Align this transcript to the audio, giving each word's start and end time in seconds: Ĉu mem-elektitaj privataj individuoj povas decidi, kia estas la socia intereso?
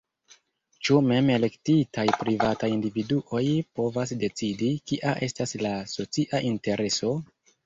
Ĉu 0.87 0.95
mem-elektitaj 1.09 2.05
privataj 2.21 2.69
individuoj 2.77 3.43
povas 3.81 4.15
decidi, 4.25 4.71
kia 4.93 5.15
estas 5.29 5.55
la 5.67 5.77
socia 5.95 6.43
intereso? 6.51 7.15